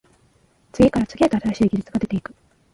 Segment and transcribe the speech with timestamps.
[0.71, 2.35] 次から次へと新しい技術が出てくる